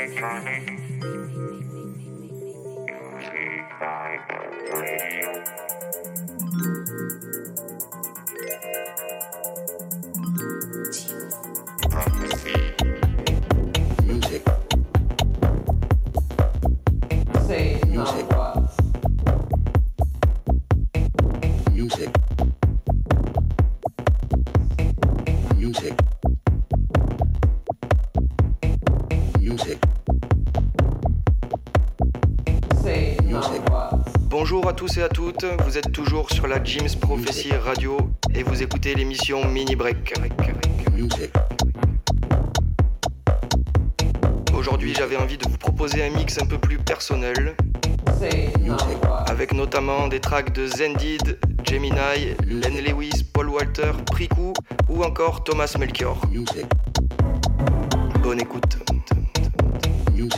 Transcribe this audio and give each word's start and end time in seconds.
Bonjour 0.00 0.46
à 3.80 5.69
tous 34.80 34.96
et 34.96 35.02
à 35.02 35.10
toutes, 35.10 35.44
vous 35.66 35.76
êtes 35.76 35.92
toujours 35.92 36.30
sur 36.30 36.46
la 36.46 36.64
Jim's 36.64 36.96
Prophecy 36.96 37.52
Radio 37.52 37.98
et 38.34 38.42
vous 38.42 38.62
écoutez 38.62 38.94
l'émission 38.94 39.46
Mini 39.46 39.76
Break. 39.76 40.14
Aujourd'hui 44.54 44.94
j'avais 44.94 45.18
envie 45.18 45.36
de 45.36 45.46
vous 45.46 45.58
proposer 45.58 46.02
un 46.02 46.08
mix 46.08 46.40
un 46.40 46.46
peu 46.46 46.56
plus 46.56 46.78
personnel, 46.78 47.56
avec 49.26 49.52
notamment 49.52 50.08
des 50.08 50.18
tracks 50.18 50.54
de 50.54 50.66
Zendid, 50.66 51.38
Gemini, 51.68 52.34
Len 52.46 52.82
Lewis, 52.82 53.22
Paul 53.34 53.50
Walter, 53.50 53.92
Priku 54.06 54.54
ou 54.88 55.04
encore 55.04 55.44
Thomas 55.44 55.76
Melchior. 55.78 56.22
Bonne 58.22 58.40
écoute. 58.40 58.78
Vous 60.14 60.28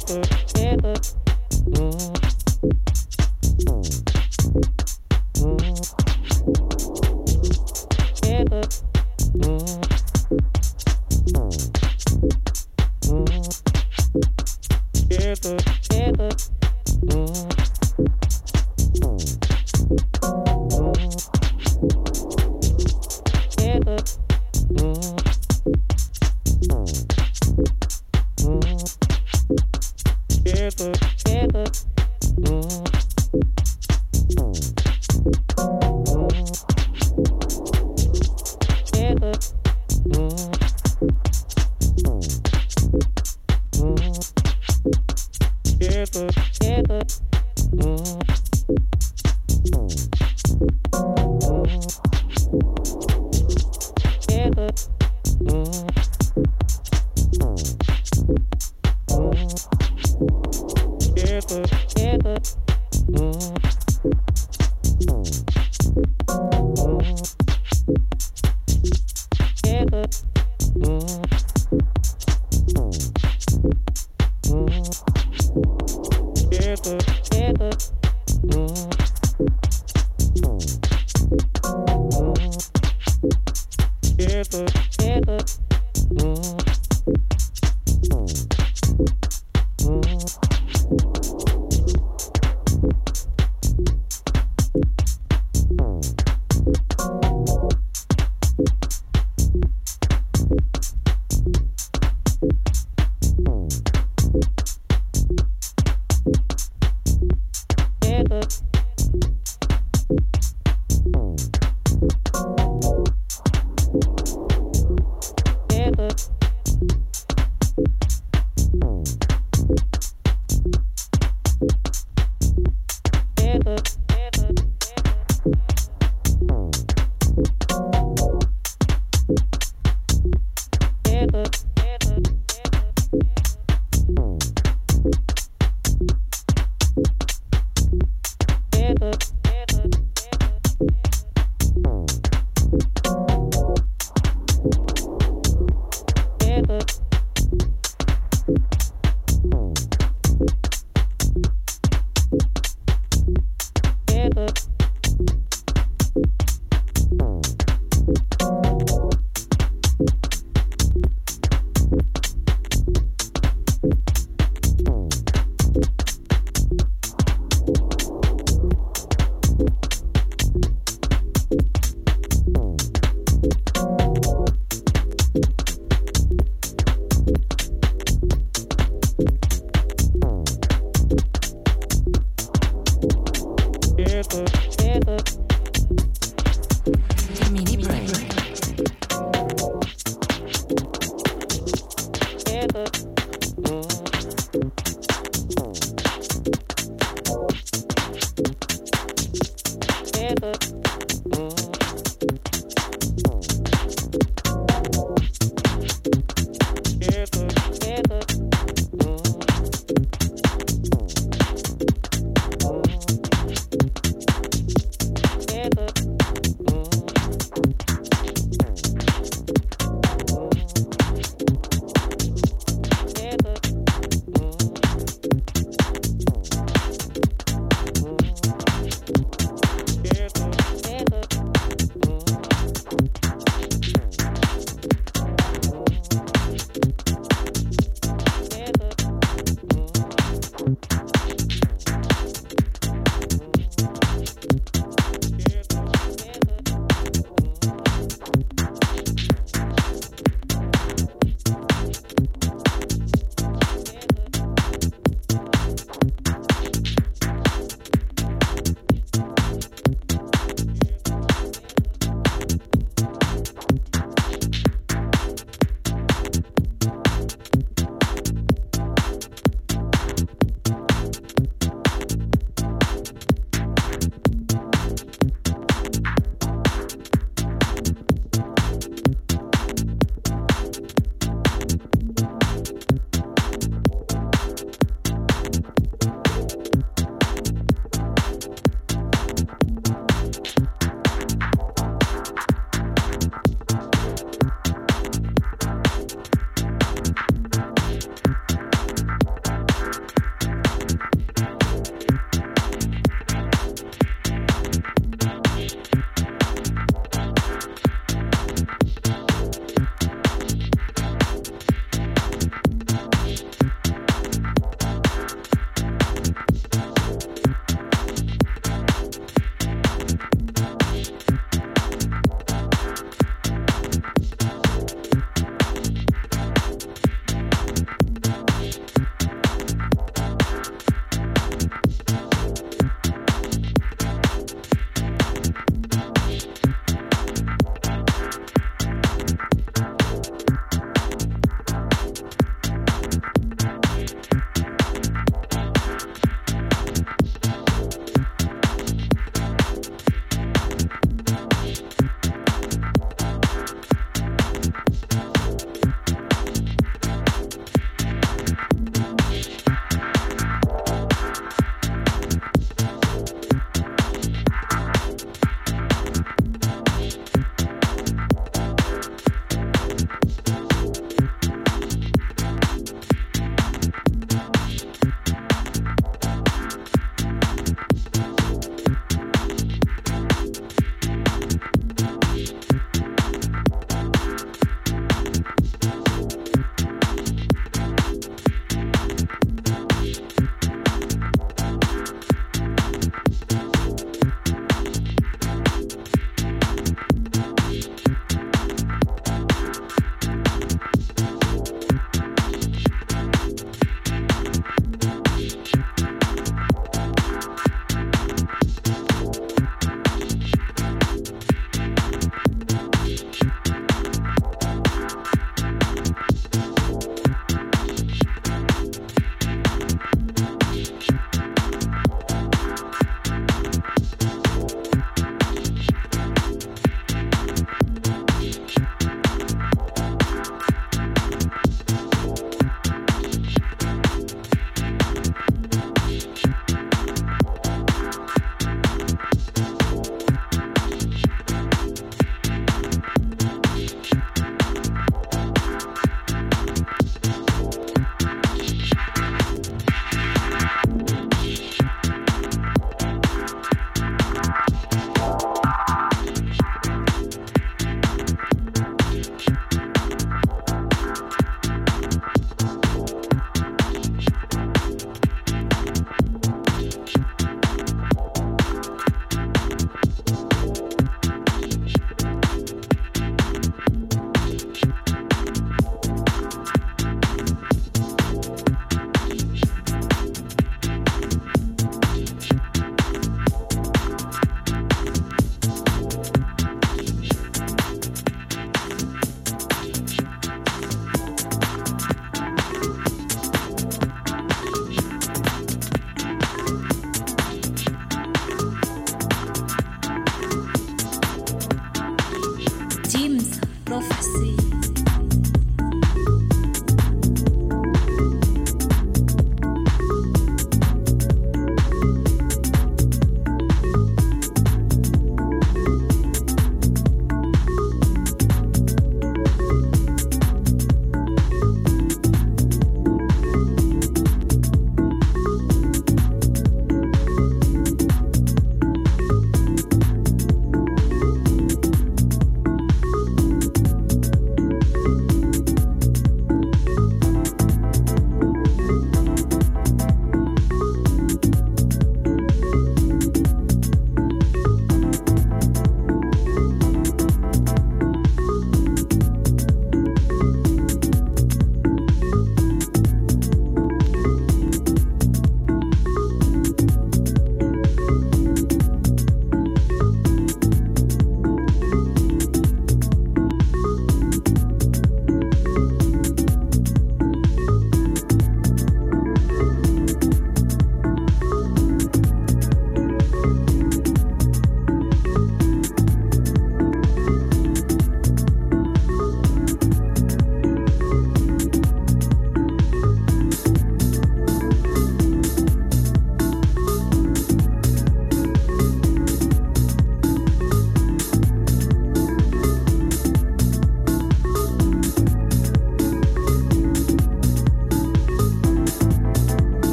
step 0.00 0.84
up, 0.84 1.04
step 1.04 2.91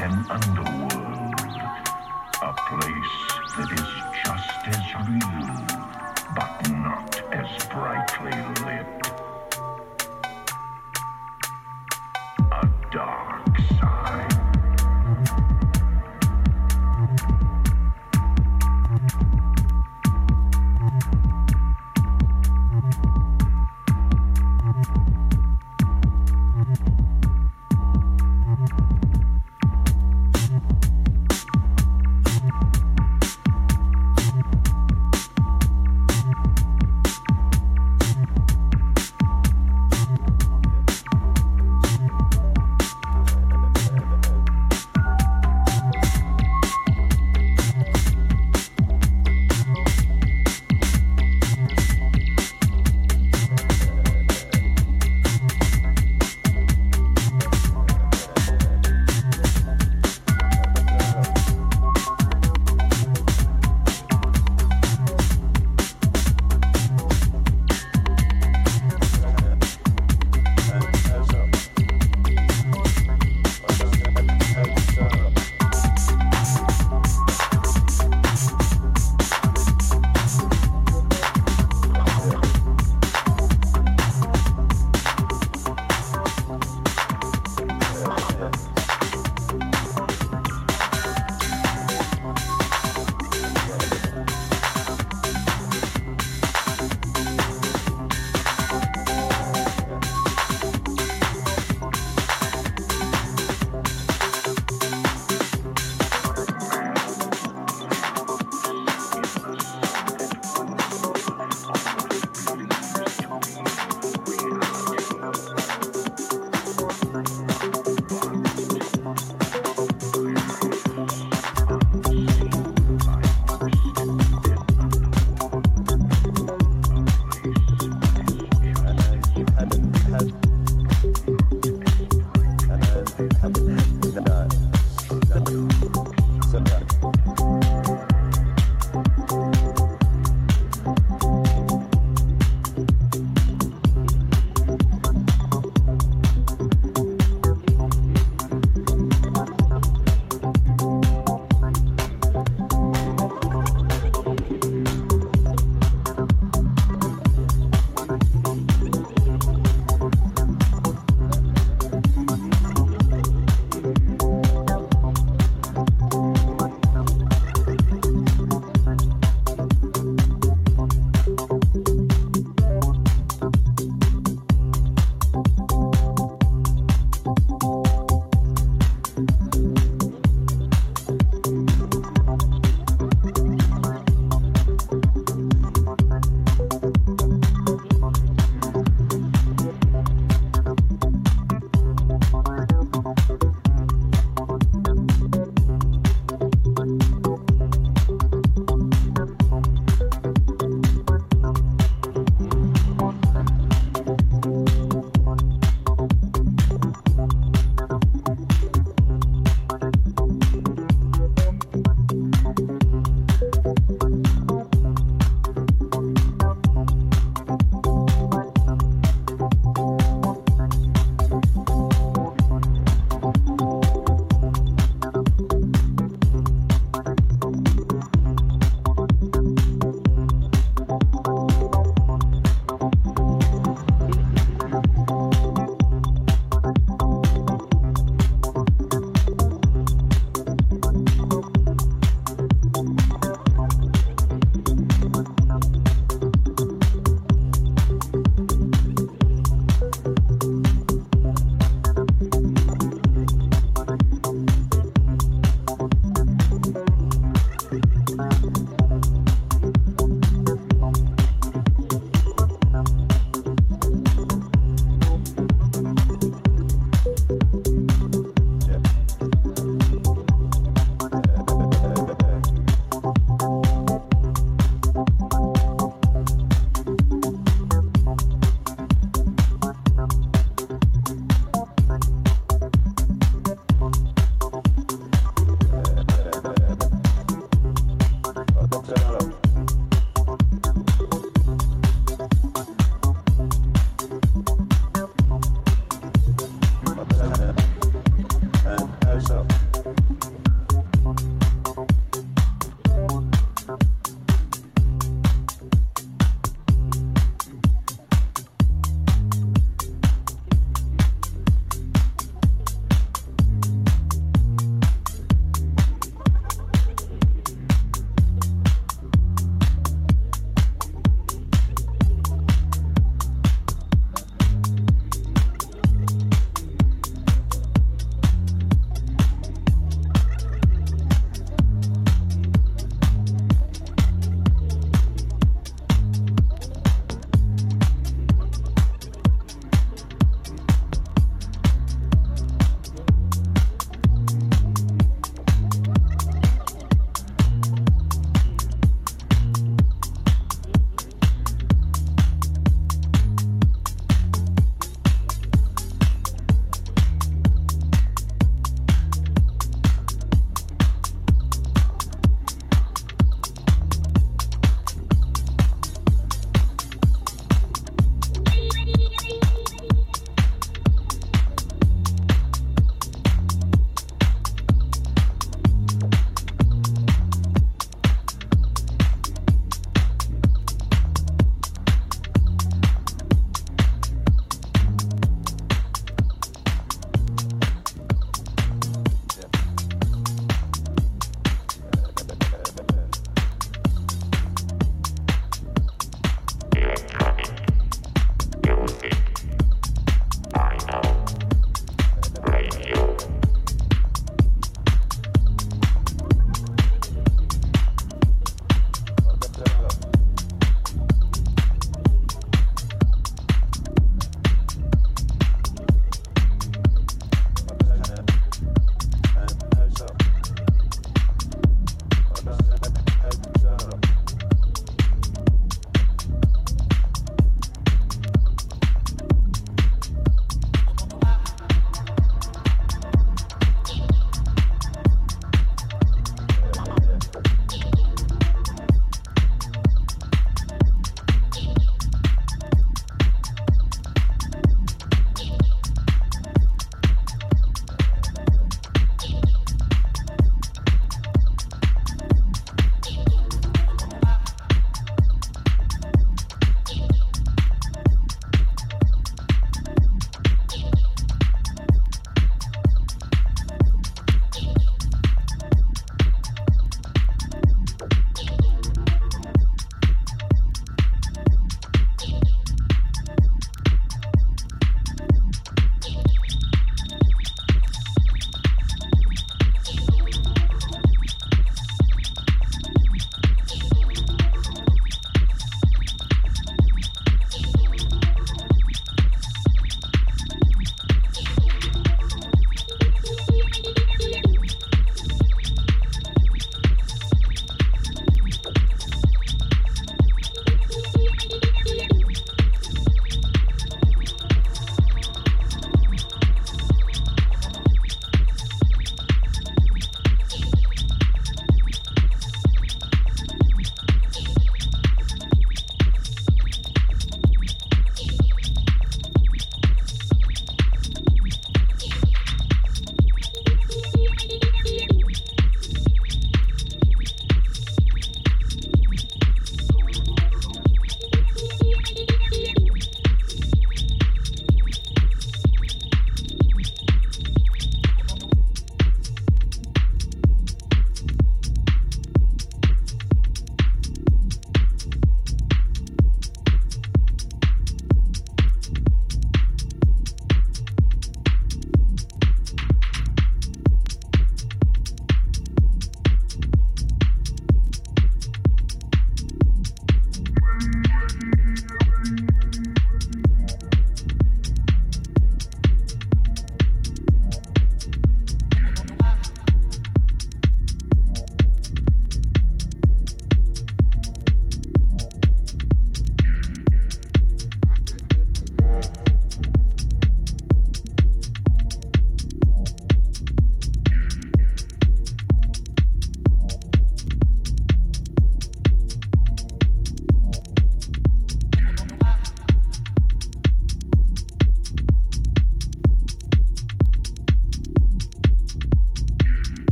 ten 0.00 0.24
underworld. 0.30 0.69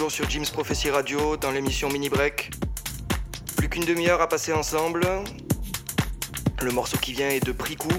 Toujours 0.00 0.12
sur 0.12 0.30
Jim's 0.30 0.48
Prophecy 0.48 0.88
Radio 0.88 1.36
dans 1.36 1.50
l'émission 1.50 1.90
Mini 1.90 2.08
Break. 2.08 2.52
Plus 3.58 3.68
qu'une 3.68 3.84
demi-heure 3.84 4.22
à 4.22 4.30
passer 4.30 4.50
ensemble. 4.50 5.06
Le 6.62 6.70
morceau 6.70 6.96
qui 6.96 7.12
vient 7.12 7.28
est 7.28 7.44
de 7.44 7.52
Pricou. 7.52 7.90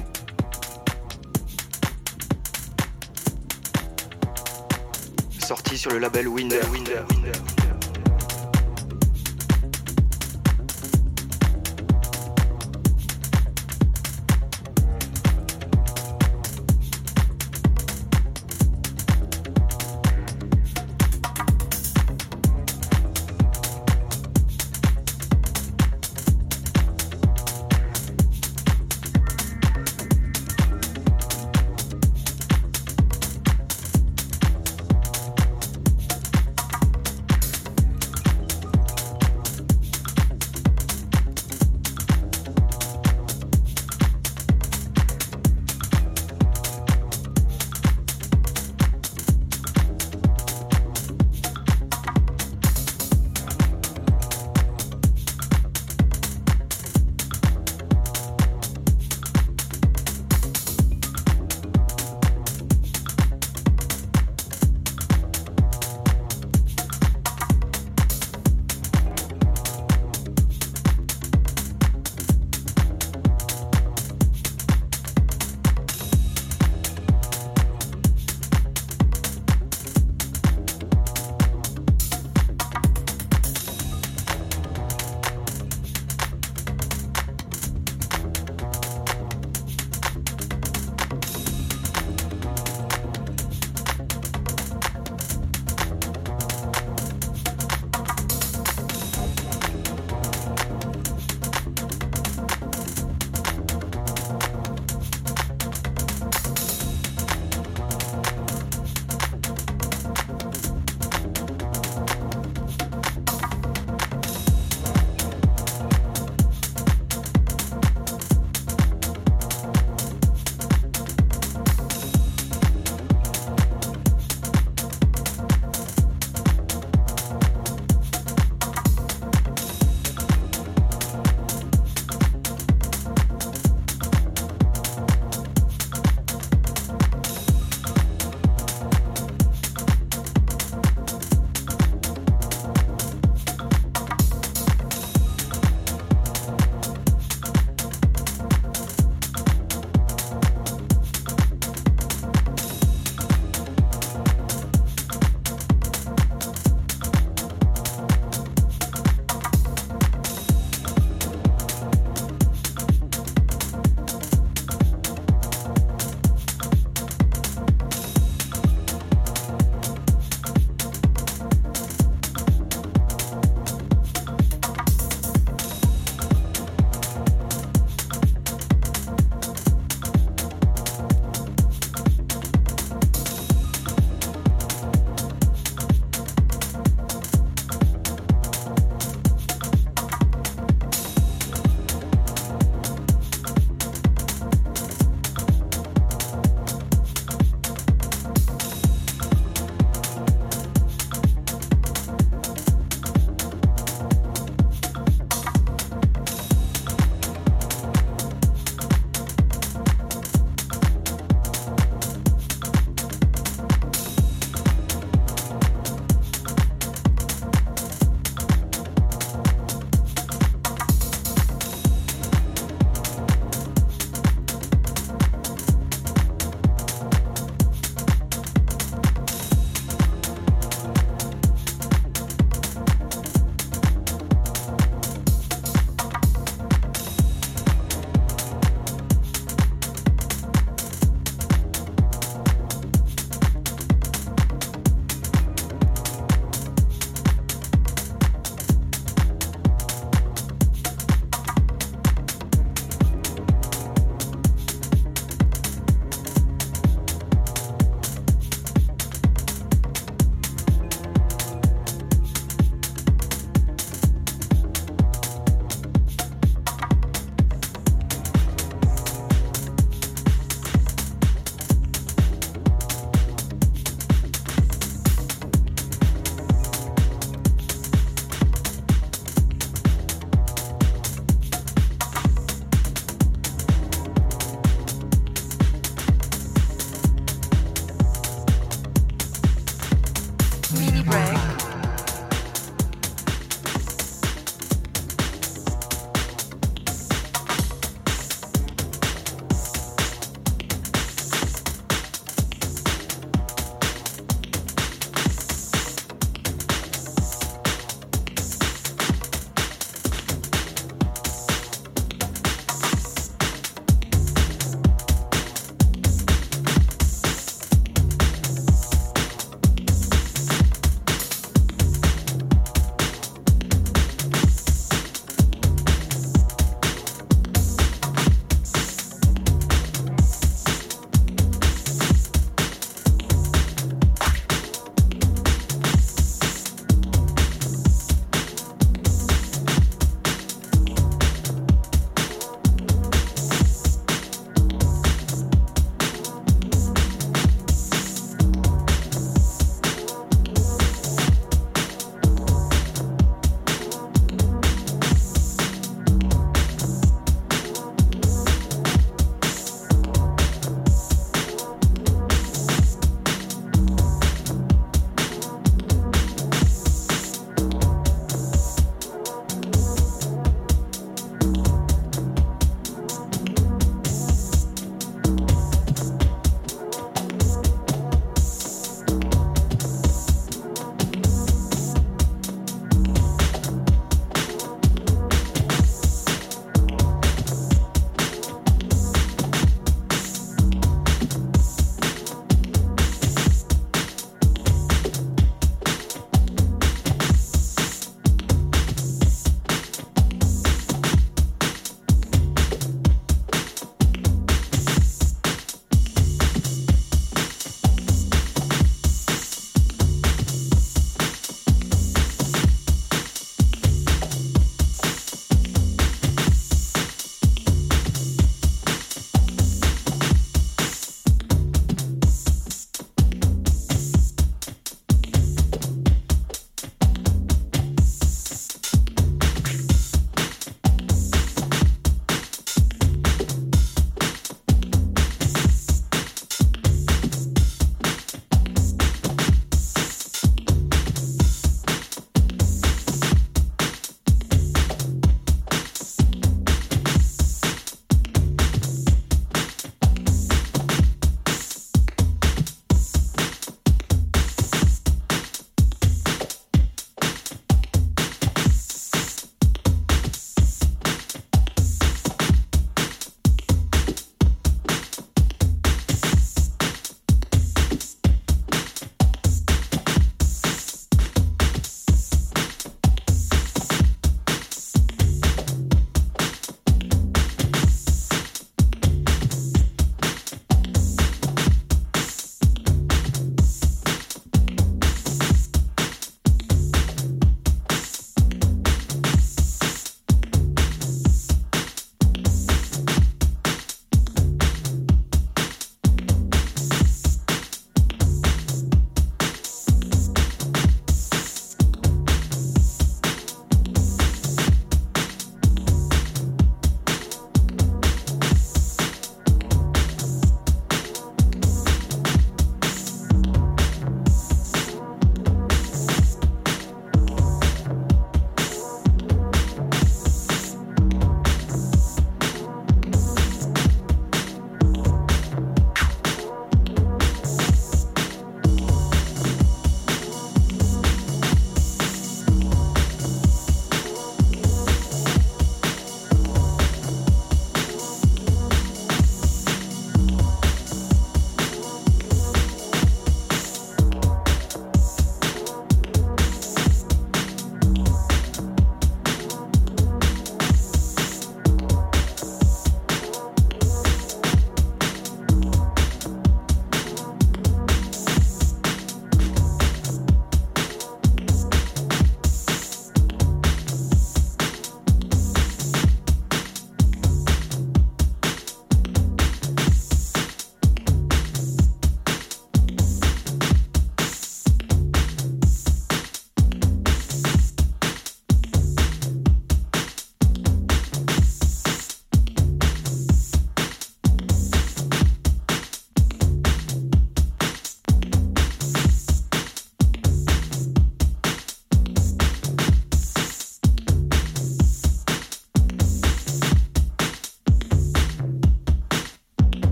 Sorti 5.45 5.77
sur 5.77 5.91
le 5.91 5.99
label 5.99 6.27
Winder. 6.27 6.61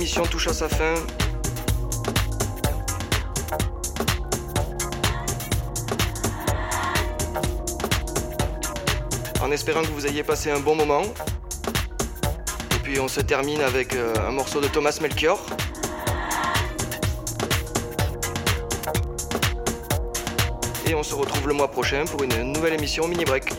L'émission 0.00 0.22
touche 0.24 0.48
à 0.48 0.54
sa 0.54 0.66
fin. 0.66 0.94
En 9.42 9.50
espérant 9.50 9.82
que 9.82 9.88
vous 9.88 10.06
ayez 10.06 10.22
passé 10.22 10.50
un 10.50 10.58
bon 10.60 10.74
moment. 10.74 11.02
Et 11.02 12.78
puis 12.82 12.98
on 12.98 13.08
se 13.08 13.20
termine 13.20 13.60
avec 13.60 13.94
euh, 13.94 14.14
un 14.26 14.30
morceau 14.30 14.62
de 14.62 14.68
Thomas 14.68 14.96
Melchior. 15.02 15.38
Et 20.86 20.94
on 20.94 21.02
se 21.02 21.14
retrouve 21.14 21.46
le 21.46 21.52
mois 21.52 21.70
prochain 21.70 22.06
pour 22.06 22.22
une 22.22 22.54
nouvelle 22.54 22.72
émission. 22.72 23.06
Mini 23.06 23.26
break. 23.26 23.49